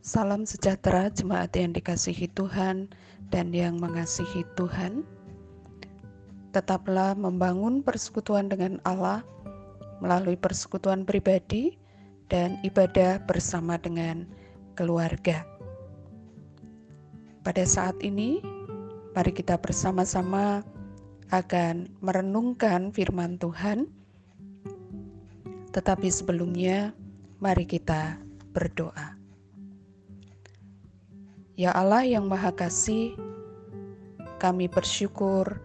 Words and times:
Salam 0.00 0.48
sejahtera 0.48 1.12
jemaat 1.12 1.52
yang 1.52 1.76
dikasihi 1.76 2.32
Tuhan 2.32 2.88
dan 3.28 3.52
yang 3.52 3.76
mengasihi 3.76 4.48
Tuhan. 4.56 5.04
Tetaplah 6.56 7.12
membangun 7.12 7.84
persekutuan 7.84 8.48
dengan 8.48 8.80
Allah 8.88 9.20
melalui 10.00 10.40
persekutuan 10.40 11.04
pribadi 11.04 11.76
dan 12.32 12.56
ibadah 12.64 13.20
bersama 13.28 13.76
dengan 13.76 14.24
keluarga. 14.72 15.44
Pada 17.44 17.68
saat 17.68 18.00
ini, 18.00 18.40
mari 19.12 19.36
kita 19.36 19.60
bersama-sama 19.60 20.64
akan 21.28 21.92
merenungkan 22.00 22.88
firman 22.88 23.36
Tuhan. 23.36 23.84
Tetapi 25.76 26.08
sebelumnya, 26.08 26.96
mari 27.36 27.68
kita 27.68 28.16
berdoa. 28.56 29.19
Ya 31.60 31.76
Allah 31.76 32.08
yang 32.08 32.24
Maha 32.24 32.56
Kasih, 32.56 33.12
kami 34.40 34.64
bersyukur 34.72 35.60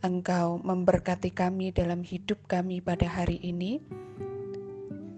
Engkau 0.00 0.56
memberkati 0.64 1.28
kami 1.28 1.76
dalam 1.76 2.00
hidup 2.00 2.40
kami 2.48 2.80
pada 2.80 3.04
hari 3.04 3.36
ini. 3.44 3.84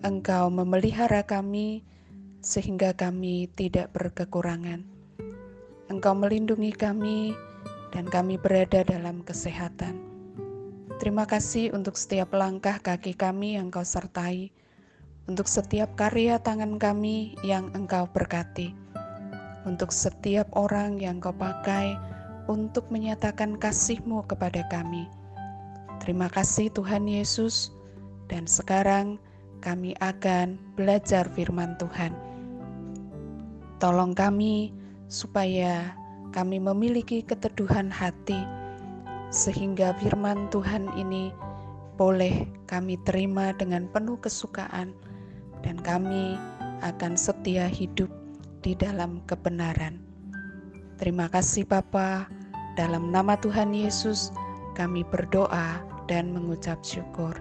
Engkau 0.03 0.51
memelihara 0.51 1.23
kami 1.23 1.87
sehingga 2.43 2.99
kami 2.99 3.47
tidak 3.55 3.95
berkekurangan. 3.95 4.83
Engkau 5.87 6.19
melindungi 6.19 6.75
kami 6.75 7.39
dan 7.95 8.11
kami 8.11 8.43
berada 8.43 8.83
dalam 8.83 9.23
kesehatan. 9.23 10.03
Terima 10.99 11.30
kasih 11.30 11.71
untuk 11.71 11.95
setiap 11.95 12.35
langkah 12.35 12.83
kaki 12.83 13.15
kami 13.15 13.55
yang 13.55 13.71
Kau 13.71 13.87
sertai, 13.87 14.51
untuk 15.30 15.47
setiap 15.47 15.95
karya 15.95 16.43
tangan 16.43 16.75
kami 16.75 17.39
yang 17.47 17.71
Engkau 17.71 18.11
berkati 18.11 18.88
untuk 19.69 19.93
setiap 19.93 20.49
orang 20.57 20.97
yang 20.97 21.21
kau 21.21 21.37
pakai 21.37 21.93
untuk 22.49 22.88
menyatakan 22.88 23.61
kasih-Mu 23.61 24.25
kepada 24.25 24.65
kami. 24.73 25.05
Terima 26.01 26.33
kasih 26.33 26.73
Tuhan 26.73 27.05
Yesus, 27.05 27.69
dan 28.33 28.49
sekarang 28.49 29.21
kami 29.60 29.93
akan 30.01 30.57
belajar 30.73 31.29
firman 31.37 31.77
Tuhan. 31.77 32.16
Tolong 33.77 34.16
kami 34.16 34.73
supaya 35.13 35.93
kami 36.32 36.57
memiliki 36.57 37.21
keteduhan 37.21 37.93
hati, 37.93 38.41
sehingga 39.29 39.93
firman 40.01 40.49
Tuhan 40.49 40.88
ini 40.97 41.29
boleh 42.01 42.49
kami 42.65 42.97
terima 43.05 43.53
dengan 43.53 43.85
penuh 43.93 44.16
kesukaan, 44.16 44.97
dan 45.60 45.77
kami 45.85 46.41
akan 46.80 47.19
setia 47.19 47.66
hidup 47.66 48.09
di 48.62 48.74
dalam 48.74 49.23
kebenaran. 49.26 50.02
Terima 50.98 51.30
kasih 51.30 51.62
Bapa, 51.62 52.26
dalam 52.74 53.14
nama 53.14 53.38
Tuhan 53.38 53.70
Yesus 53.70 54.34
kami 54.74 55.02
berdoa 55.06 55.82
dan 56.10 56.30
mengucap 56.30 56.82
syukur. 56.82 57.34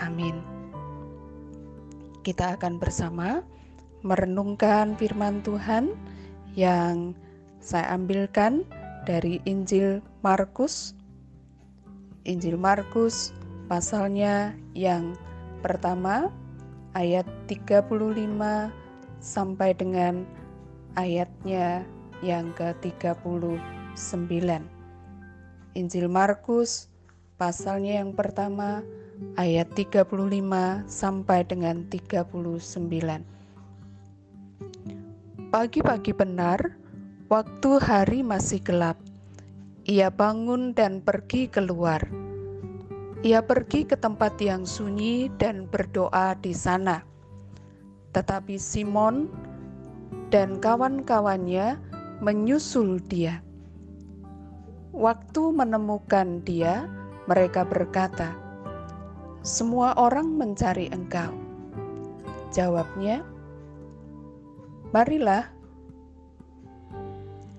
Amin. 0.00 0.40
Kita 2.24 2.56
akan 2.56 2.80
bersama 2.80 3.42
merenungkan 4.04 4.96
firman 4.96 5.40
Tuhan 5.44 5.92
yang 6.56 7.16
saya 7.60 7.94
ambilkan 7.96 8.64
dari 9.08 9.42
Injil 9.44 10.02
Markus. 10.20 10.94
Injil 12.22 12.54
Markus 12.54 13.34
pasalnya 13.66 14.54
yang 14.76 15.18
pertama 15.64 16.30
ayat 16.94 17.26
35 17.48 18.81
sampai 19.22 19.72
dengan 19.78 20.26
ayatnya 20.98 21.86
yang 22.20 22.50
ke-39. 22.58 23.48
Injil 25.72 26.06
Markus 26.10 26.92
pasalnya 27.38 28.02
yang 28.04 28.12
pertama 28.12 28.82
ayat 29.38 29.70
35 29.78 30.10
sampai 30.90 31.46
dengan 31.46 31.86
39. 31.88 33.22
Pagi-pagi 35.52 36.12
benar, 36.16 36.76
waktu 37.30 37.70
hari 37.78 38.20
masih 38.24 38.60
gelap, 38.60 38.98
ia 39.84 40.10
bangun 40.10 40.74
dan 40.74 40.98
pergi 41.02 41.46
keluar. 41.46 42.02
Ia 43.22 43.38
pergi 43.44 43.86
ke 43.86 43.94
tempat 43.94 44.34
yang 44.42 44.66
sunyi 44.66 45.30
dan 45.38 45.70
berdoa 45.70 46.34
di 46.42 46.50
sana 46.50 47.11
tetapi 48.12 48.60
Simon 48.60 49.28
dan 50.28 50.60
kawan-kawannya 50.60 51.80
menyusul 52.20 53.00
dia. 53.08 53.40
Waktu 54.92 55.42
menemukan 55.56 56.44
dia, 56.44 56.84
mereka 57.24 57.64
berkata, 57.64 58.36
"Semua 59.40 59.96
orang 59.96 60.28
mencari 60.36 60.92
engkau." 60.92 61.32
Jawabnya, 62.52 63.24
"Marilah 64.92 65.48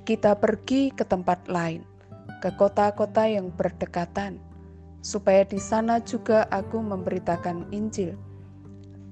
kita 0.05 0.37
pergi 0.37 0.93
ke 0.93 1.01
tempat 1.01 1.49
lain, 1.49 1.81
ke 2.45 2.53
kota-kota 2.53 3.25
yang 3.25 3.49
berdekatan, 3.49 4.37
supaya 5.01 5.41
di 5.41 5.57
sana 5.57 5.97
juga 5.97 6.45
aku 6.53 6.77
memberitakan 6.77 7.73
Injil." 7.73 8.32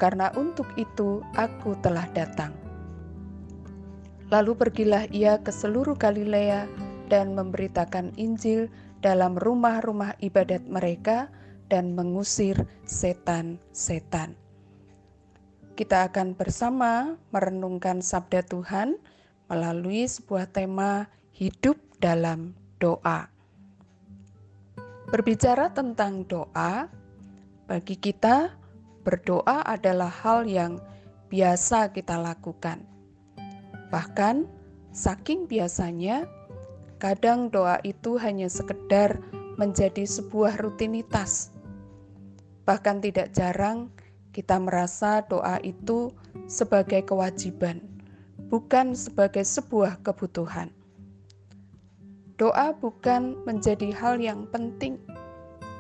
Karena 0.02 0.34
untuk 0.34 0.66
itu 0.82 1.22
aku 1.38 1.78
telah 1.86 2.10
datang. 2.18 2.58
Lalu 4.34 4.58
pergilah 4.58 5.06
ia 5.14 5.38
ke 5.38 5.54
seluruh 5.54 5.94
Galilea 5.94 6.66
dan 7.06 7.38
memberitakan 7.38 8.18
Injil 8.18 8.66
dalam 9.06 9.38
rumah-rumah 9.38 10.18
ibadat 10.18 10.66
mereka 10.66 11.30
dan 11.70 11.94
mengusir 11.94 12.66
setan-setan. 12.90 14.34
Kita 15.78 16.10
akan 16.10 16.34
bersama 16.34 17.22
merenungkan 17.30 18.02
sabda 18.02 18.42
Tuhan 18.42 18.98
melalui 19.52 20.10
sebuah 20.10 20.50
tema 20.50 21.06
hidup 21.36 21.78
dalam 22.02 22.58
doa. 22.82 23.30
Berbicara 25.12 25.76
tentang 25.76 26.24
doa, 26.24 26.88
bagi 27.68 28.00
kita 28.00 28.61
berdoa 29.02 29.66
adalah 29.66 30.10
hal 30.10 30.46
yang 30.46 30.78
biasa 31.32 31.92
kita 31.96 32.20
lakukan. 32.20 32.86
Bahkan, 33.92 34.48
saking 34.94 35.50
biasanya, 35.50 36.28
kadang 37.02 37.50
doa 37.52 37.82
itu 37.84 38.16
hanya 38.22 38.48
sekedar 38.48 39.20
menjadi 39.60 40.08
sebuah 40.08 40.62
rutinitas. 40.62 41.52
Bahkan 42.64 43.04
tidak 43.04 43.36
jarang 43.36 43.92
kita 44.32 44.56
merasa 44.62 45.26
doa 45.28 45.60
itu 45.60 46.16
sebagai 46.48 47.04
kewajiban, 47.04 47.84
bukan 48.48 48.96
sebagai 48.96 49.44
sebuah 49.44 50.00
kebutuhan. 50.08 50.72
Doa 52.40 52.74
bukan 52.74 53.38
menjadi 53.44 53.92
hal 53.92 54.18
yang 54.24 54.48
penting, 54.50 54.98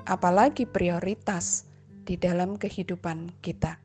apalagi 0.06 0.68
prioritas 0.68 1.71
di 2.12 2.20
dalam 2.20 2.60
kehidupan 2.60 3.32
kita. 3.40 3.80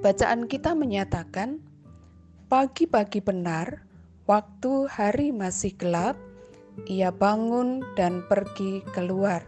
Bacaan 0.00 0.48
kita 0.48 0.72
menyatakan, 0.72 1.60
pagi-pagi 2.48 3.20
benar, 3.20 3.84
waktu 4.24 4.88
hari 4.88 5.36
masih 5.36 5.76
gelap, 5.76 6.16
ia 6.88 7.12
bangun 7.12 7.84
dan 7.92 8.24
pergi 8.24 8.80
keluar. 8.96 9.44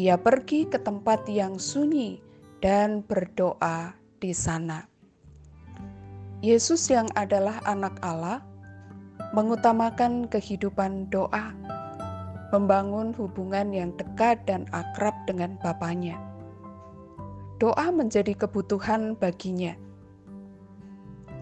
Ia 0.00 0.16
pergi 0.16 0.64
ke 0.64 0.80
tempat 0.80 1.28
yang 1.28 1.60
sunyi 1.60 2.16
dan 2.64 3.04
berdoa 3.04 3.92
di 4.24 4.32
sana. 4.32 4.88
Yesus, 6.40 6.88
yang 6.88 7.12
adalah 7.12 7.60
Anak 7.68 8.00
Allah, 8.00 8.40
mengutamakan 9.36 10.32
kehidupan 10.32 11.12
doa 11.12 11.52
membangun 12.54 13.10
hubungan 13.18 13.74
yang 13.74 13.90
dekat 13.98 14.38
dan 14.46 14.70
akrab 14.70 15.14
dengan 15.26 15.58
Bapaknya. 15.58 16.14
Doa 17.58 17.90
menjadi 17.90 18.30
kebutuhan 18.38 19.18
baginya. 19.18 19.74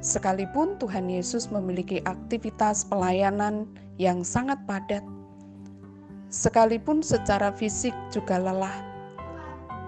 Sekalipun 0.01 0.81
Tuhan 0.81 1.13
Yesus 1.13 1.53
memiliki 1.53 2.01
aktivitas 2.09 2.89
pelayanan 2.89 3.69
yang 4.01 4.25
sangat 4.25 4.57
padat, 4.65 5.05
sekalipun 6.33 7.05
secara 7.05 7.53
fisik 7.53 7.93
juga 8.09 8.41
lelah, 8.41 8.83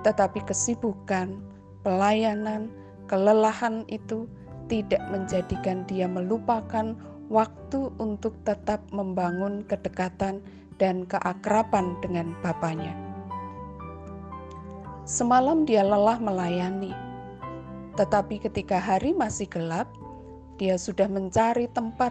tetapi 0.04 0.44
kesibukan, 0.44 1.40
pelayanan, 1.82 2.68
kelelahan 3.08 3.82
itu 3.88 4.28
tidak 4.68 5.02
menjadikan 5.08 5.82
dia 5.88 6.06
melupakan 6.06 6.94
waktu 7.32 7.90
untuk 7.98 8.36
tetap 8.44 8.84
membangun 8.92 9.64
kedekatan 9.66 10.44
dan 10.78 11.06
keakraban 11.06 11.98
dengan 12.02 12.34
bapaknya. 12.42 12.92
Semalam 15.04 15.68
dia 15.68 15.84
lelah 15.84 16.16
melayani, 16.16 16.92
tetapi 17.94 18.40
ketika 18.42 18.80
hari 18.80 19.12
masih 19.12 19.46
gelap, 19.46 19.86
dia 20.56 20.74
sudah 20.80 21.06
mencari 21.06 21.68
tempat 21.70 22.10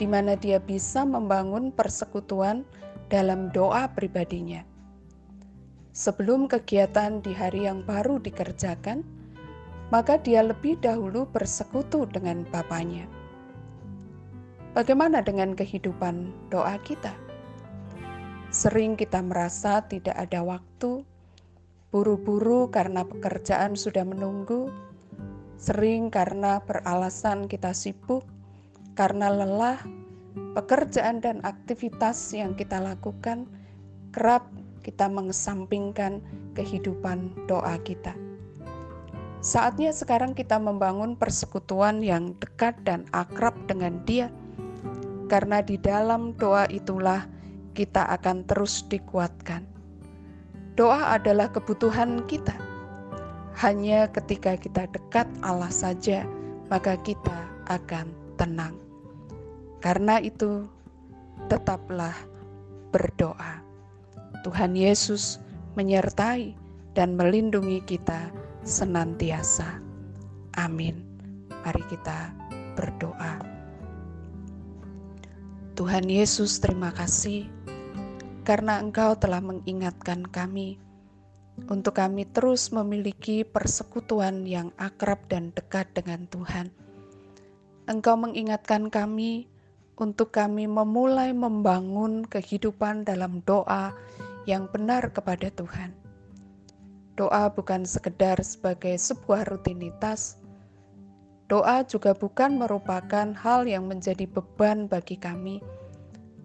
di 0.00 0.08
mana 0.08 0.32
dia 0.32 0.56
bisa 0.56 1.04
membangun 1.04 1.68
persekutuan 1.68 2.64
dalam 3.12 3.52
doa 3.52 3.90
pribadinya. 3.90 4.64
Sebelum 5.90 6.46
kegiatan 6.46 7.20
di 7.20 7.34
hari 7.34 7.66
yang 7.68 7.84
baru 7.84 8.22
dikerjakan, 8.22 9.04
maka 9.90 10.16
dia 10.22 10.40
lebih 10.46 10.78
dahulu 10.78 11.26
bersekutu 11.28 12.06
dengan 12.08 12.46
Bapaknya. 12.48 13.10
Bagaimana 14.70 15.18
dengan 15.18 15.58
kehidupan 15.58 16.30
doa 16.48 16.78
kita? 16.86 17.10
Sering 18.50 18.98
kita 18.98 19.22
merasa 19.22 19.86
tidak 19.86 20.18
ada 20.18 20.42
waktu, 20.42 21.06
buru-buru 21.94 22.66
karena 22.66 23.06
pekerjaan 23.06 23.78
sudah 23.78 24.02
menunggu, 24.02 24.74
sering 25.54 26.10
karena 26.10 26.58
beralasan 26.58 27.46
kita 27.46 27.70
sibuk, 27.70 28.26
karena 28.98 29.30
lelah, 29.30 29.78
pekerjaan 30.58 31.22
dan 31.22 31.38
aktivitas 31.46 32.34
yang 32.34 32.58
kita 32.58 32.82
lakukan 32.82 33.46
kerap 34.10 34.50
kita 34.82 35.06
mengesampingkan 35.06 36.18
kehidupan 36.58 37.30
doa 37.46 37.78
kita. 37.86 38.18
Saatnya 39.38 39.94
sekarang 39.94 40.34
kita 40.34 40.58
membangun 40.58 41.14
persekutuan 41.14 42.02
yang 42.02 42.34
dekat 42.42 42.74
dan 42.82 43.06
akrab 43.14 43.54
dengan 43.70 44.02
Dia, 44.02 44.26
karena 45.30 45.62
di 45.62 45.78
dalam 45.78 46.34
doa 46.34 46.66
itulah 46.66 47.30
kita 47.80 48.04
akan 48.12 48.44
terus 48.44 48.84
dikuatkan. 48.92 49.64
Doa 50.76 51.16
adalah 51.16 51.48
kebutuhan 51.48 52.28
kita. 52.28 52.52
Hanya 53.56 54.04
ketika 54.12 54.60
kita 54.60 54.84
dekat 54.92 55.24
Allah 55.40 55.72
saja, 55.72 56.28
maka 56.68 57.00
kita 57.00 57.48
akan 57.72 58.12
tenang. 58.36 58.76
Karena 59.80 60.20
itu, 60.20 60.68
tetaplah 61.48 62.12
berdoa. 62.92 63.64
Tuhan 64.44 64.76
Yesus 64.76 65.40
menyertai 65.80 66.52
dan 66.92 67.16
melindungi 67.16 67.80
kita 67.88 68.28
senantiasa. 68.60 69.80
Amin. 70.60 71.00
Mari 71.64 71.80
kita 71.88 72.28
berdoa. 72.76 73.40
Tuhan 75.80 76.12
Yesus, 76.12 76.60
terima 76.60 76.92
kasih 76.92 77.48
karena 78.42 78.80
Engkau 78.80 79.16
telah 79.16 79.44
mengingatkan 79.44 80.24
kami 80.24 80.80
untuk 81.68 82.00
kami 82.00 82.24
terus 82.24 82.72
memiliki 82.72 83.44
persekutuan 83.44 84.48
yang 84.48 84.72
akrab 84.80 85.20
dan 85.28 85.52
dekat 85.52 85.90
dengan 85.92 86.24
Tuhan. 86.30 86.72
Engkau 87.90 88.16
mengingatkan 88.16 88.88
kami 88.88 89.50
untuk 90.00 90.32
kami 90.32 90.64
memulai 90.64 91.36
membangun 91.36 92.24
kehidupan 92.24 93.04
dalam 93.04 93.44
doa 93.44 93.92
yang 94.48 94.70
benar 94.72 95.12
kepada 95.12 95.52
Tuhan. 95.52 95.92
Doa 97.20 97.52
bukan 97.52 97.84
sekedar 97.84 98.40
sebagai 98.40 98.96
sebuah 98.96 99.44
rutinitas. 99.52 100.40
Doa 101.52 101.84
juga 101.84 102.16
bukan 102.16 102.56
merupakan 102.62 103.34
hal 103.36 103.68
yang 103.68 103.84
menjadi 103.90 104.24
beban 104.24 104.88
bagi 104.88 105.18
kami, 105.20 105.60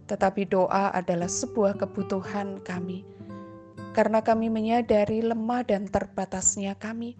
tetapi 0.06 0.46
doa 0.46 0.94
adalah 0.94 1.30
sebuah 1.30 1.82
kebutuhan 1.82 2.62
kami, 2.62 3.02
karena 3.98 4.22
kami 4.22 4.52
menyadari 4.52 5.26
lemah 5.26 5.66
dan 5.66 5.90
terbatasnya 5.90 6.78
kami, 6.78 7.18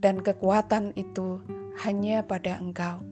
dan 0.00 0.20
kekuatan 0.24 0.96
itu 0.96 1.44
hanya 1.84 2.24
pada 2.24 2.56
Engkau. 2.56 3.04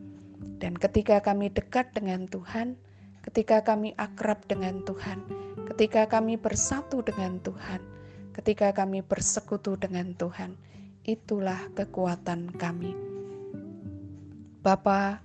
Dan 0.59 0.75
ketika 0.75 1.21
kami 1.23 1.53
dekat 1.53 1.93
dengan 1.95 2.27
Tuhan, 2.27 2.75
ketika 3.23 3.61
kami 3.63 3.93
akrab 4.01 4.41
dengan 4.49 4.81
Tuhan, 4.83 5.21
ketika 5.69 6.09
kami 6.09 6.41
bersatu 6.41 7.05
dengan 7.05 7.39
Tuhan, 7.45 7.85
ketika 8.33 8.73
kami 8.73 9.05
bersekutu 9.05 9.77
dengan 9.77 10.17
Tuhan, 10.17 10.57
itulah 11.05 11.59
kekuatan 11.77 12.51
kami. 12.57 12.97
Bapa, 14.65 15.23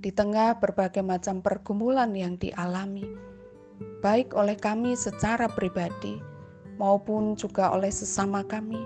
di 0.00 0.08
tengah 0.08 0.56
berbagai 0.56 1.04
macam 1.04 1.44
pergumulan 1.44 2.12
yang 2.16 2.40
dialami, 2.40 3.04
baik 4.00 4.32
oleh 4.32 4.56
kami 4.56 4.96
secara 4.96 5.44
pribadi 5.44 6.16
maupun 6.80 7.36
juga 7.36 7.68
oleh 7.76 7.92
sesama 7.92 8.40
kami, 8.40 8.80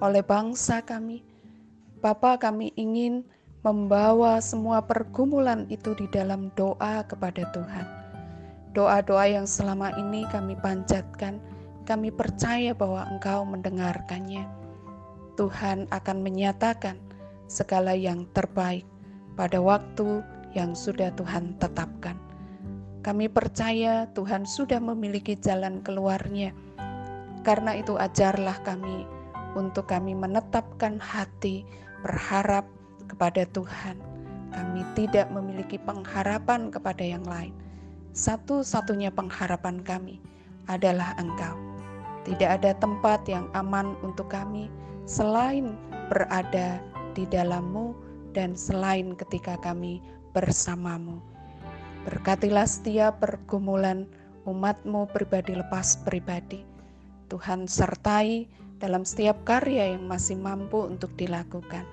oleh 0.00 0.24
bangsa 0.24 0.80
kami, 0.80 1.20
Bapa 2.00 2.36
kami 2.36 2.68
ingin 2.76 3.24
membawa 3.64 4.36
semua 4.44 4.84
pergumulan 4.84 5.64
itu 5.72 5.96
di 5.96 6.04
dalam 6.12 6.52
doa 6.52 7.00
kepada 7.08 7.48
Tuhan. 7.52 7.86
Doa-doa 8.76 9.24
yang 9.24 9.48
selama 9.48 9.88
ini 9.96 10.28
kami 10.28 10.52
panjatkan, 10.60 11.40
kami 11.88 12.12
percaya 12.12 12.76
bahwa 12.76 13.08
Engkau 13.08 13.48
mendengarkannya. 13.48 14.44
Tuhan 15.40 15.88
akan 15.88 16.18
menyatakan 16.20 17.00
segala 17.48 17.96
yang 17.96 18.28
terbaik 18.36 18.84
pada 19.32 19.56
waktu 19.64 20.20
yang 20.54 20.72
sudah 20.72 21.10
Tuhan 21.18 21.58
tetapkan. 21.58 22.18
Kami 23.04 23.28
percaya 23.28 24.08
Tuhan 24.16 24.48
sudah 24.48 24.80
memiliki 24.80 25.36
jalan 25.36 25.84
keluarnya. 25.84 26.56
Karena 27.44 27.76
itu 27.76 28.00
ajarlah 28.00 28.56
kami 28.64 29.04
untuk 29.52 29.92
kami 29.92 30.16
menetapkan 30.16 30.96
hati 30.96 31.68
berharap 32.00 32.64
kepada 33.04 33.44
Tuhan. 33.52 34.00
Kami 34.56 34.80
tidak 34.96 35.28
memiliki 35.28 35.76
pengharapan 35.76 36.72
kepada 36.72 37.04
yang 37.04 37.26
lain. 37.28 37.52
Satu-satunya 38.16 39.12
pengharapan 39.12 39.82
kami 39.84 40.22
adalah 40.70 41.12
Engkau. 41.20 41.58
Tidak 42.24 42.48
ada 42.62 42.72
tempat 42.80 43.28
yang 43.28 43.52
aman 43.52 43.92
untuk 44.00 44.32
kami 44.32 44.72
selain 45.04 45.76
berada 46.08 46.80
di 47.12 47.28
dalammu 47.28 47.92
dan 48.32 48.56
selain 48.56 49.12
ketika 49.12 49.60
kami 49.60 50.00
bersamamu. 50.34 51.22
Berkatilah 52.04 52.68
setiap 52.68 53.22
pergumulan 53.22 54.04
umatmu 54.44 55.08
pribadi 55.14 55.56
lepas 55.56 55.96
pribadi. 56.04 56.66
Tuhan 57.32 57.64
sertai 57.64 58.44
dalam 58.82 59.06
setiap 59.08 59.40
karya 59.48 59.96
yang 59.96 60.04
masih 60.04 60.36
mampu 60.36 60.84
untuk 60.84 61.14
dilakukan. 61.16 61.86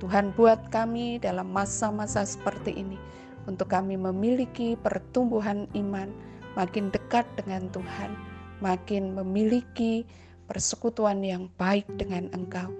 Tuhan 0.00 0.32
buat 0.32 0.72
kami 0.72 1.20
dalam 1.20 1.52
masa-masa 1.52 2.24
seperti 2.24 2.72
ini 2.72 2.96
untuk 3.44 3.68
kami 3.68 4.00
memiliki 4.00 4.72
pertumbuhan 4.80 5.68
iman 5.76 6.08
makin 6.56 6.88
dekat 6.88 7.28
dengan 7.36 7.68
Tuhan, 7.68 8.16
makin 8.64 9.12
memiliki 9.12 10.08
persekutuan 10.48 11.20
yang 11.20 11.52
baik 11.60 11.84
dengan 12.00 12.32
Engkau, 12.32 12.72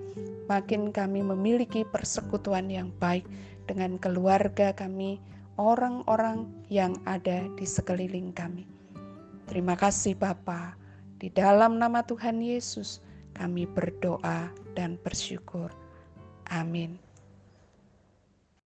makin 0.48 0.90
kami 0.90 1.20
memiliki 1.20 1.84
persekutuan 1.86 2.72
yang 2.72 2.88
baik 2.98 3.28
dengan 3.70 4.02
keluarga 4.02 4.74
kami, 4.74 5.22
orang-orang 5.54 6.50
yang 6.66 6.98
ada 7.06 7.46
di 7.54 7.62
sekeliling 7.62 8.34
kami. 8.34 8.66
Terima 9.46 9.78
kasih 9.78 10.18
Bapa. 10.18 10.74
Di 11.22 11.30
dalam 11.30 11.78
nama 11.78 12.02
Tuhan 12.02 12.42
Yesus 12.42 12.98
kami 13.38 13.70
berdoa 13.70 14.50
dan 14.74 14.98
bersyukur. 15.06 15.70
Amin. 16.50 16.98